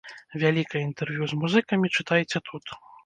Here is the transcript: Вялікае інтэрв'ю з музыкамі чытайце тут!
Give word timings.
Вялікае 0.43 0.81
інтэрв'ю 0.85 1.23
з 1.33 1.41
музыкамі 1.41 1.93
чытайце 1.97 2.43
тут! 2.49 2.65